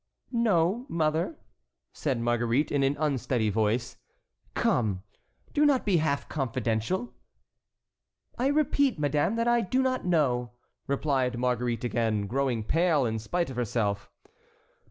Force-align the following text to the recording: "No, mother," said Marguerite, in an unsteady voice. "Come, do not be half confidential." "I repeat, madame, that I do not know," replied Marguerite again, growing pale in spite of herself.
"No, 0.31 0.87
mother," 0.89 1.37
said 1.93 2.19
Marguerite, 2.19 2.71
in 2.71 2.81
an 2.81 2.97
unsteady 2.99 3.51
voice. 3.51 3.97
"Come, 4.55 5.03
do 5.53 5.63
not 5.63 5.85
be 5.85 5.97
half 5.97 6.27
confidential." 6.27 7.13
"I 8.35 8.47
repeat, 8.47 8.97
madame, 8.97 9.35
that 9.35 9.47
I 9.47 9.61
do 9.61 9.83
not 9.83 10.03
know," 10.03 10.53
replied 10.87 11.37
Marguerite 11.37 11.83
again, 11.83 12.25
growing 12.25 12.63
pale 12.63 13.05
in 13.05 13.19
spite 13.19 13.51
of 13.51 13.57
herself. 13.57 14.09